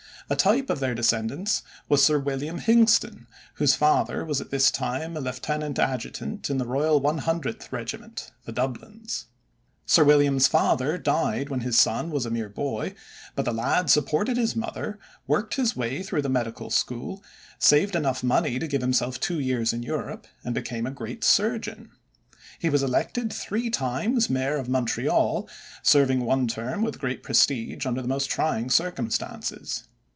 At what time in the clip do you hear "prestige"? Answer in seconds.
27.21-27.85